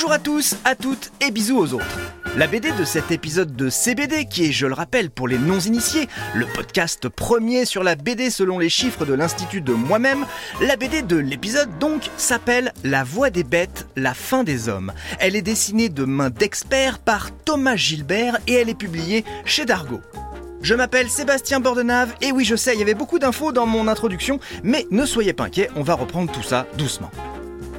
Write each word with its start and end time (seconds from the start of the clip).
Bonjour 0.00 0.12
à 0.14 0.18
tous, 0.18 0.56
à 0.64 0.74
toutes 0.74 1.12
et 1.20 1.30
bisous 1.30 1.58
aux 1.58 1.74
autres. 1.74 1.98
La 2.38 2.46
BD 2.46 2.72
de 2.72 2.84
cet 2.84 3.10
épisode 3.10 3.54
de 3.54 3.68
CBD, 3.68 4.24
qui 4.24 4.46
est, 4.46 4.50
je 4.50 4.66
le 4.66 4.72
rappelle, 4.72 5.10
pour 5.10 5.28
les 5.28 5.36
non-initiés, 5.36 6.08
le 6.34 6.46
podcast 6.46 7.10
premier 7.10 7.66
sur 7.66 7.82
la 7.82 7.96
BD 7.96 8.30
selon 8.30 8.58
les 8.58 8.70
chiffres 8.70 9.04
de 9.04 9.12
l'Institut 9.12 9.60
de 9.60 9.74
moi-même, 9.74 10.24
la 10.62 10.76
BD 10.76 11.02
de 11.02 11.18
l'épisode 11.18 11.68
donc 11.78 12.08
s'appelle 12.16 12.72
La 12.82 13.04
Voix 13.04 13.28
des 13.28 13.44
bêtes, 13.44 13.88
la 13.94 14.14
fin 14.14 14.42
des 14.42 14.70
hommes. 14.70 14.94
Elle 15.18 15.36
est 15.36 15.42
dessinée 15.42 15.90
de 15.90 16.06
main 16.06 16.30
d'expert 16.30 16.98
par 16.98 17.28
Thomas 17.44 17.76
Gilbert 17.76 18.38
et 18.46 18.54
elle 18.54 18.70
est 18.70 18.74
publiée 18.74 19.26
chez 19.44 19.66
Dargo. 19.66 20.00
Je 20.62 20.74
m'appelle 20.74 21.10
Sébastien 21.10 21.60
Bordenave 21.60 22.14
et 22.22 22.32
oui 22.32 22.46
je 22.46 22.56
sais, 22.56 22.72
il 22.72 22.78
y 22.78 22.82
avait 22.82 22.94
beaucoup 22.94 23.18
d'infos 23.18 23.52
dans 23.52 23.66
mon 23.66 23.86
introduction, 23.86 24.40
mais 24.64 24.86
ne 24.90 25.04
soyez 25.04 25.34
pas 25.34 25.44
inquiets, 25.44 25.68
on 25.76 25.82
va 25.82 25.92
reprendre 25.92 26.32
tout 26.32 26.42
ça 26.42 26.66
doucement. 26.78 27.10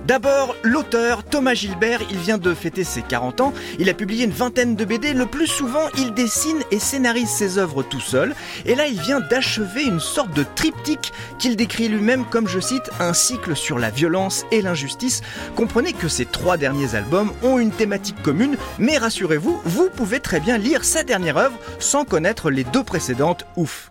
D'abord, 0.05 0.55
l'auteur 0.63 1.23
Thomas 1.23 1.53
Gilbert, 1.53 2.01
il 2.09 2.17
vient 2.17 2.39
de 2.39 2.53
fêter 2.53 2.83
ses 2.83 3.01
40 3.01 3.41
ans, 3.41 3.53
il 3.77 3.89
a 3.89 3.93
publié 3.93 4.25
une 4.25 4.31
vingtaine 4.31 4.75
de 4.75 4.83
BD, 4.83 5.13
le 5.13 5.27
plus 5.27 5.47
souvent 5.47 5.87
il 5.97 6.13
dessine 6.13 6.59
et 6.71 6.79
scénarise 6.79 7.29
ses 7.29 7.59
œuvres 7.59 7.83
tout 7.83 7.99
seul, 7.99 8.35
et 8.65 8.75
là 8.75 8.87
il 8.87 8.99
vient 8.99 9.19
d'achever 9.19 9.83
une 9.83 9.99
sorte 9.99 10.33
de 10.33 10.43
triptyque 10.55 11.13
qu'il 11.37 11.55
décrit 11.55 11.87
lui-même 11.87 12.25
comme, 12.25 12.47
je 12.47 12.59
cite, 12.59 12.89
un 12.99 13.13
cycle 13.13 13.55
sur 13.55 13.77
la 13.77 13.91
violence 13.91 14.45
et 14.51 14.61
l'injustice. 14.61 15.21
Comprenez 15.55 15.93
que 15.93 16.07
ces 16.07 16.25
trois 16.25 16.57
derniers 16.57 16.95
albums 16.95 17.31
ont 17.43 17.59
une 17.59 17.71
thématique 17.71 18.21
commune, 18.23 18.57
mais 18.79 18.97
rassurez-vous, 18.97 19.61
vous 19.65 19.89
pouvez 19.89 20.19
très 20.19 20.39
bien 20.39 20.57
lire 20.57 20.83
sa 20.83 21.03
dernière 21.03 21.37
œuvre 21.37 21.57
sans 21.79 22.05
connaître 22.05 22.49
les 22.49 22.63
deux 22.63 22.83
précédentes, 22.83 23.45
ouf. 23.55 23.89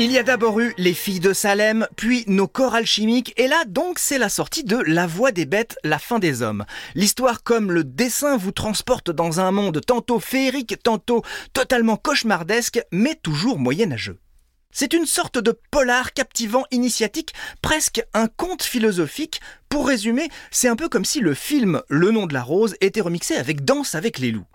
Il 0.00 0.12
y 0.12 0.18
a 0.18 0.22
d'abord 0.22 0.60
eu 0.60 0.74
Les 0.78 0.94
filles 0.94 1.18
de 1.18 1.32
Salem, 1.32 1.88
puis 1.96 2.22
Nos 2.28 2.46
corps 2.46 2.76
alchimiques, 2.76 3.34
et 3.36 3.48
là 3.48 3.64
donc 3.66 3.98
c'est 3.98 4.18
la 4.18 4.28
sortie 4.28 4.62
de 4.62 4.76
La 4.86 5.08
voix 5.08 5.32
des 5.32 5.44
bêtes, 5.44 5.76
la 5.82 5.98
fin 5.98 6.20
des 6.20 6.40
hommes. 6.40 6.64
L'histoire 6.94 7.42
comme 7.42 7.72
le 7.72 7.82
dessin 7.82 8.36
vous 8.36 8.52
transporte 8.52 9.10
dans 9.10 9.40
un 9.40 9.50
monde 9.50 9.80
tantôt 9.84 10.20
féerique, 10.20 10.80
tantôt 10.84 11.22
totalement 11.52 11.96
cauchemardesque, 11.96 12.80
mais 12.92 13.16
toujours 13.16 13.58
moyenâgeux. 13.58 14.20
C'est 14.70 14.92
une 14.92 15.04
sorte 15.04 15.38
de 15.38 15.58
polar 15.72 16.12
captivant 16.12 16.62
initiatique, 16.70 17.34
presque 17.60 18.00
un 18.14 18.28
conte 18.28 18.62
philosophique. 18.62 19.40
Pour 19.68 19.88
résumer, 19.88 20.28
c'est 20.52 20.68
un 20.68 20.76
peu 20.76 20.88
comme 20.88 21.04
si 21.04 21.18
le 21.18 21.34
film 21.34 21.82
Le 21.88 22.12
nom 22.12 22.26
de 22.26 22.34
la 22.34 22.44
rose 22.44 22.76
était 22.80 23.00
remixé 23.00 23.34
avec 23.34 23.64
Danse 23.64 23.96
avec 23.96 24.20
les 24.20 24.30
loups. 24.30 24.46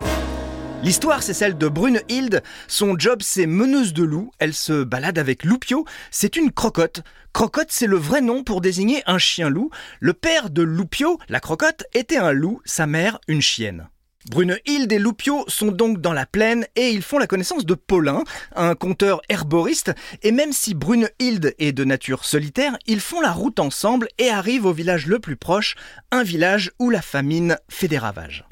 L'histoire, 0.84 1.22
c'est 1.22 1.32
celle 1.32 1.56
de 1.56 1.66
Brunhilde. 1.66 2.42
Son 2.68 2.98
job, 2.98 3.20
c'est 3.22 3.46
meneuse 3.46 3.94
de 3.94 4.02
loups. 4.02 4.30
Elle 4.38 4.52
se 4.52 4.84
balade 4.84 5.18
avec 5.18 5.42
Loupio. 5.42 5.86
C'est 6.10 6.36
une 6.36 6.52
crocotte. 6.52 7.00
Crocotte, 7.32 7.70
c'est 7.70 7.86
le 7.86 7.96
vrai 7.96 8.20
nom 8.20 8.44
pour 8.44 8.60
désigner 8.60 9.02
un 9.06 9.16
chien-loup. 9.16 9.70
Le 10.00 10.12
père 10.12 10.50
de 10.50 10.60
Loupio, 10.60 11.18
la 11.30 11.40
crocotte, 11.40 11.84
était 11.94 12.18
un 12.18 12.32
loup, 12.32 12.60
sa 12.66 12.86
mère, 12.86 13.18
une 13.28 13.40
chienne. 13.40 13.88
Brunehilde 14.30 14.92
et 14.92 14.98
Loupio 14.98 15.46
sont 15.48 15.72
donc 15.72 16.02
dans 16.02 16.12
la 16.12 16.26
plaine 16.26 16.66
et 16.76 16.90
ils 16.90 17.02
font 17.02 17.18
la 17.18 17.26
connaissance 17.26 17.64
de 17.64 17.74
Paulin, 17.74 18.22
un 18.54 18.74
conteur 18.74 19.22
herboriste. 19.30 19.92
Et 20.22 20.32
même 20.32 20.52
si 20.52 20.74
Brunehilde 20.74 21.54
est 21.58 21.72
de 21.72 21.84
nature 21.84 22.26
solitaire, 22.26 22.76
ils 22.86 23.00
font 23.00 23.22
la 23.22 23.32
route 23.32 23.58
ensemble 23.58 24.08
et 24.18 24.28
arrivent 24.28 24.66
au 24.66 24.74
village 24.74 25.06
le 25.06 25.18
plus 25.18 25.36
proche, 25.36 25.76
un 26.10 26.22
village 26.22 26.72
où 26.78 26.90
la 26.90 27.00
famine 27.00 27.56
fait 27.70 27.88
des 27.88 27.98
ravages. 27.98 28.44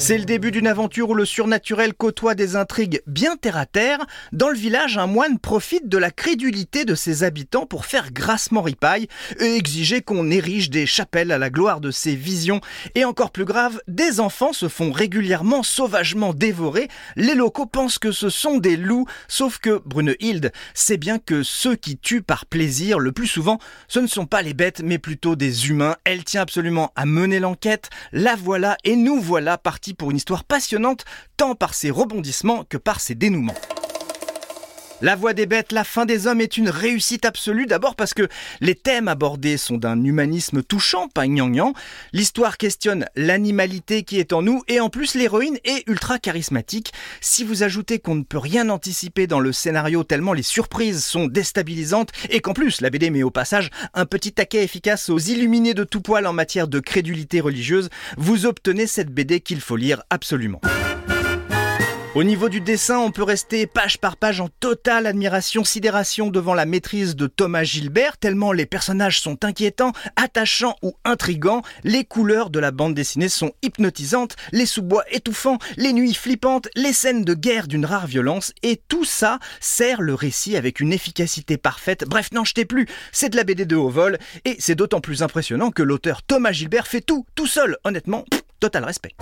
C'est 0.00 0.16
le 0.16 0.24
début 0.24 0.52
d'une 0.52 0.68
aventure 0.68 1.10
où 1.10 1.14
le 1.14 1.24
surnaturel 1.24 1.92
côtoie 1.92 2.36
des 2.36 2.54
intrigues 2.54 3.02
bien 3.08 3.34
terre 3.34 3.56
à 3.56 3.66
terre. 3.66 4.06
Dans 4.32 4.48
le 4.48 4.56
village, 4.56 4.96
un 4.96 5.08
moine 5.08 5.40
profite 5.40 5.88
de 5.88 5.98
la 5.98 6.12
crédulité 6.12 6.84
de 6.84 6.94
ses 6.94 7.24
habitants 7.24 7.66
pour 7.66 7.84
faire 7.84 8.12
grassement 8.12 8.62
ripaille 8.62 9.08
et 9.40 9.56
exiger 9.56 10.00
qu'on 10.00 10.30
érige 10.30 10.70
des 10.70 10.86
chapelles 10.86 11.32
à 11.32 11.36
la 11.36 11.50
gloire 11.50 11.80
de 11.80 11.90
ses 11.90 12.14
visions. 12.14 12.60
Et 12.94 13.04
encore 13.04 13.32
plus 13.32 13.44
grave, 13.44 13.80
des 13.88 14.20
enfants 14.20 14.52
se 14.52 14.68
font 14.68 14.92
régulièrement 14.92 15.64
sauvagement 15.64 16.32
dévorer. 16.32 16.86
Les 17.16 17.34
locaux 17.34 17.66
pensent 17.66 17.98
que 17.98 18.12
ce 18.12 18.28
sont 18.28 18.58
des 18.58 18.76
loups, 18.76 19.06
sauf 19.26 19.58
que 19.58 19.82
Brunehilde 19.84 20.52
sait 20.74 20.96
bien 20.96 21.18
que 21.18 21.42
ceux 21.42 21.74
qui 21.74 21.98
tuent 21.98 22.22
par 22.22 22.46
plaisir, 22.46 23.00
le 23.00 23.10
plus 23.10 23.26
souvent, 23.26 23.58
ce 23.88 23.98
ne 23.98 24.06
sont 24.06 24.26
pas 24.26 24.42
les 24.42 24.54
bêtes, 24.54 24.80
mais 24.80 24.98
plutôt 24.98 25.34
des 25.34 25.68
humains. 25.68 25.96
Elle 26.04 26.22
tient 26.22 26.42
absolument 26.42 26.92
à 26.94 27.04
mener 27.04 27.40
l'enquête. 27.40 27.90
La 28.12 28.36
voilà 28.36 28.76
et 28.84 28.94
nous 28.94 29.20
voilà 29.20 29.58
partis 29.58 29.87
pour 29.94 30.10
une 30.10 30.16
histoire 30.16 30.44
passionnante 30.44 31.04
tant 31.36 31.54
par 31.54 31.74
ses 31.74 31.90
rebondissements 31.90 32.64
que 32.64 32.76
par 32.76 33.00
ses 33.00 33.14
dénouements. 33.14 33.54
La 35.00 35.14
voix 35.14 35.32
des 35.32 35.46
bêtes, 35.46 35.70
la 35.70 35.84
fin 35.84 36.06
des 36.06 36.26
hommes 36.26 36.40
est 36.40 36.56
une 36.56 36.68
réussite 36.68 37.24
absolue, 37.24 37.66
d'abord 37.66 37.94
parce 37.94 38.14
que 38.14 38.26
les 38.60 38.74
thèmes 38.74 39.06
abordés 39.06 39.56
sont 39.56 39.76
d'un 39.76 40.02
humanisme 40.02 40.60
touchant, 40.64 41.06
pas 41.06 41.28
gnangnan. 41.28 41.72
L'histoire 42.12 42.56
questionne 42.56 43.06
l'animalité 43.14 44.02
qui 44.02 44.18
est 44.18 44.32
en 44.32 44.42
nous 44.42 44.64
et 44.66 44.80
en 44.80 44.90
plus 44.90 45.14
l'héroïne 45.14 45.56
est 45.62 45.88
ultra 45.88 46.18
charismatique. 46.18 46.92
Si 47.20 47.44
vous 47.44 47.62
ajoutez 47.62 48.00
qu'on 48.00 48.16
ne 48.16 48.24
peut 48.24 48.38
rien 48.38 48.70
anticiper 48.70 49.28
dans 49.28 49.38
le 49.38 49.52
scénario 49.52 50.02
tellement 50.02 50.32
les 50.32 50.42
surprises 50.42 51.04
sont 51.04 51.28
déstabilisantes 51.28 52.10
et 52.30 52.40
qu'en 52.40 52.52
plus 52.52 52.80
la 52.80 52.90
BD 52.90 53.10
met 53.10 53.22
au 53.22 53.30
passage 53.30 53.70
un 53.94 54.04
petit 54.04 54.32
taquet 54.32 54.64
efficace 54.64 55.10
aux 55.10 55.18
illuminés 55.18 55.74
de 55.74 55.84
tout 55.84 56.00
poil 56.00 56.26
en 56.26 56.32
matière 56.32 56.66
de 56.66 56.80
crédulité 56.80 57.40
religieuse, 57.40 57.88
vous 58.16 58.46
obtenez 58.46 58.88
cette 58.88 59.14
BD 59.14 59.38
qu'il 59.38 59.60
faut 59.60 59.76
lire 59.76 60.02
absolument. 60.10 60.60
Au 62.14 62.24
niveau 62.24 62.48
du 62.48 62.62
dessin, 62.62 62.98
on 62.98 63.10
peut 63.10 63.22
rester 63.22 63.66
page 63.66 63.98
par 63.98 64.16
page 64.16 64.40
en 64.40 64.48
totale 64.48 65.06
admiration, 65.06 65.62
sidération 65.62 66.30
devant 66.30 66.54
la 66.54 66.64
maîtrise 66.64 67.14
de 67.14 67.26
Thomas 67.26 67.64
Gilbert, 67.64 68.16
tellement 68.16 68.50
les 68.50 68.64
personnages 68.64 69.20
sont 69.20 69.44
inquiétants, 69.44 69.92
attachants 70.16 70.76
ou 70.82 70.94
intrigants, 71.04 71.62
les 71.84 72.04
couleurs 72.04 72.48
de 72.48 72.58
la 72.58 72.70
bande 72.70 72.94
dessinée 72.94 73.28
sont 73.28 73.52
hypnotisantes, 73.62 74.36
les 74.52 74.64
sous-bois 74.64 75.04
étouffants, 75.10 75.58
les 75.76 75.92
nuits 75.92 76.14
flippantes, 76.14 76.68
les 76.74 76.94
scènes 76.94 77.24
de 77.24 77.34
guerre 77.34 77.68
d'une 77.68 77.84
rare 77.84 78.06
violence, 78.06 78.52
et 78.62 78.80
tout 78.88 79.04
ça 79.04 79.38
sert 79.60 80.00
le 80.00 80.14
récit 80.14 80.56
avec 80.56 80.80
une 80.80 80.94
efficacité 80.94 81.58
parfaite. 81.58 82.04
Bref, 82.08 82.32
n'en 82.32 82.44
jetez 82.44 82.64
plus, 82.64 82.86
c'est 83.12 83.28
de 83.28 83.36
la 83.36 83.44
BD 83.44 83.66
de 83.66 83.76
haut 83.76 83.90
vol, 83.90 84.18
et 84.46 84.56
c'est 84.58 84.74
d'autant 84.74 85.00
plus 85.00 85.22
impressionnant 85.22 85.70
que 85.70 85.82
l'auteur 85.82 86.22
Thomas 86.22 86.52
Gilbert 86.52 86.86
fait 86.86 87.02
tout, 87.02 87.26
tout 87.34 87.46
seul, 87.46 87.76
honnêtement, 87.84 88.24
total 88.60 88.84
respect. 88.84 89.14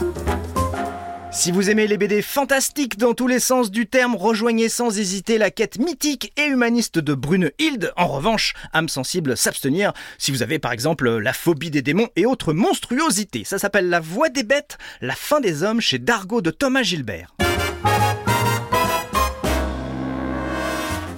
Si 1.37 1.53
vous 1.53 1.69
aimez 1.69 1.87
les 1.87 1.99
BD 1.99 2.23
fantastiques 2.23 2.97
dans 2.97 3.13
tous 3.13 3.27
les 3.27 3.41
sens 3.41 3.71
du 3.71 3.87
terme, 3.87 4.17
rejoignez 4.17 4.71
sans 4.71 4.99
hésiter 4.99 5.37
la 5.37 5.51
quête 5.51 5.79
mythique 5.79 6.33
et 6.39 6.47
humaniste 6.47 6.99
de 6.99 7.13
Brunehilde. 7.13 7.93
En 7.99 8.07
revanche, 8.07 8.55
âme 8.73 8.89
sensible, 8.89 9.37
s'abstenir 9.37 9.93
si 10.17 10.33
vous 10.33 10.43
avez 10.43 10.59
par 10.59 10.73
exemple 10.73 11.19
la 11.19 11.35
phobie 11.35 11.71
des 11.71 11.83
démons 11.83 12.09
et 12.17 12.25
autres 12.25 12.55
monstruosités. 12.55 13.45
Ça 13.45 13.59
s'appelle 13.59 13.91
La 13.91 14.01
Voix 14.01 14.31
des 14.31 14.45
bêtes, 14.45 14.79
la 15.03 15.15
fin 15.15 15.41
des 15.41 15.63
hommes 15.63 15.83
chez 15.83 15.99
Dargo 15.99 16.41
de 16.41 16.51
Thomas 16.51 16.83
Gilbert. 16.83 17.37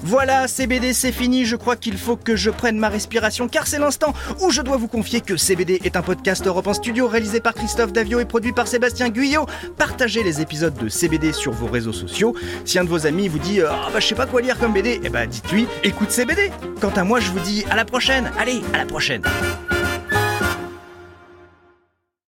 Voilà, 0.09 0.49
CBD 0.49 0.95
c'est 0.95 1.13
fini, 1.13 1.45
je 1.45 1.55
crois 1.55 1.77
qu'il 1.77 1.99
faut 1.99 2.17
que 2.17 2.35
je 2.35 2.49
prenne 2.49 2.79
ma 2.79 2.89
respiration 2.89 3.47
car 3.47 3.67
c'est 3.67 3.79
l'instant 3.79 4.15
où 4.41 4.51
je 4.51 4.63
dois 4.63 4.79
vous 4.79 4.89
confier 4.89 5.21
que 5.21 5.37
CBD 5.37 5.83
est 5.85 5.97
un 5.97 6.03
podcast 6.03 6.47
Europe 6.47 6.67
en 6.67 6.73
studio 6.73 7.07
réalisé 7.07 7.41
par 7.41 7.53
Christophe 7.53 7.93
Davio 7.93 8.19
et 8.19 8.25
produit 8.25 8.55
par 8.55 8.69
Sébastien 8.69 9.11
Guyot. 9.11 9.45
Partagez 9.77 10.23
les 10.23 10.41
épisodes 10.41 10.73
de 10.73 10.89
CBD 10.89 11.35
sur 11.35 11.53
vos 11.53 11.67
réseaux 11.67 11.93
sociaux. 11.93 12.35
Si 12.65 12.79
un 12.79 12.85
de 12.85 12.89
vos 12.89 13.07
amis 13.07 13.29
vous 13.29 13.39
dit 13.39 13.61
ah 13.61 13.91
bah 13.93 14.01
je 14.01 14.07
sais 14.07 14.15
pas 14.15 14.25
quoi 14.25 14.41
lire 14.41 14.59
comme 14.59 14.73
BD, 14.73 14.99
eh 15.05 15.11
bah 15.11 15.27
dites-lui 15.27 15.67
écoute 15.85 16.11
CBD. 16.11 16.53
Quant 16.81 16.89
à 16.97 17.05
moi, 17.05 17.21
je 17.21 17.31
vous 17.31 17.41
dis 17.41 17.67
à 17.69 17.77
la 17.77 17.85
prochaine. 17.85 18.31
Allez, 18.39 18.63
à 18.73 18.79
la 18.79 18.87
prochaine. 18.87 19.23